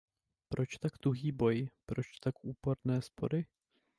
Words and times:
Proč 0.49 0.77
tak 0.77 0.97
tuhý 0.97 1.31
boj, 1.31 1.67
proč 1.85 2.05
tak 2.19 2.35
úporné 2.45 3.01
spory? 3.01 3.45